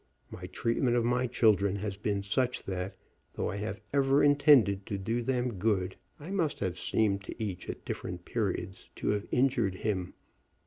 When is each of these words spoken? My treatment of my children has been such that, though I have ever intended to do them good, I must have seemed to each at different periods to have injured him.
My 0.31 0.47
treatment 0.47 0.95
of 0.97 1.05
my 1.05 1.27
children 1.27 1.75
has 1.75 1.95
been 1.95 2.23
such 2.23 2.63
that, 2.63 2.97
though 3.35 3.51
I 3.51 3.57
have 3.57 3.79
ever 3.93 4.23
intended 4.23 4.87
to 4.87 4.97
do 4.97 5.21
them 5.21 5.59
good, 5.59 5.95
I 6.19 6.31
must 6.31 6.57
have 6.57 6.79
seemed 6.79 7.23
to 7.25 7.35
each 7.39 7.69
at 7.69 7.85
different 7.85 8.25
periods 8.25 8.89
to 8.95 9.09
have 9.09 9.27
injured 9.31 9.75
him. 9.75 10.15